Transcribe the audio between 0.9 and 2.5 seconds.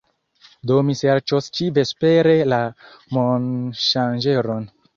serĉos ĉi-vespere